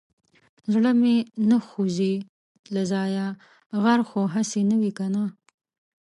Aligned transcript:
زړه 0.73 0.91
مې 1.01 1.15
نه 1.49 1.57
خوځي 1.67 2.13
له 2.73 2.81
ځايه 2.91 3.27
غر 3.81 3.99
خو 4.09 4.21
هسي 4.35 4.61
وي 4.81 4.91
که 4.97 5.05
نه. 5.13 5.23